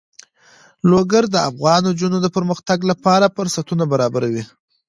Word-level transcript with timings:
لوگر 0.91 1.23
د 1.31 1.35
افغان 1.49 1.81
نجونو 1.89 2.17
د 2.21 2.27
پرمختګ 2.35 2.79
لپاره 2.91 3.33
فرصتونه 3.35 3.83
برابروي. 3.93 4.43